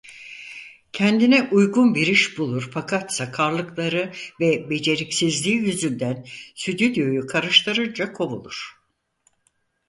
Kendine 0.93 1.43
uygun 1.51 1.95
bir 1.95 2.07
iş 2.07 2.37
bulur 2.37 2.69
fakat 2.73 3.13
sakarlıkları 3.13 4.11
ve 4.39 4.69
beceriksizliği 4.69 5.55
yüzünden 5.55 6.25
stüdyoyu 6.55 7.27
karıştırınca 7.27 8.13
kovulur. 8.13 8.75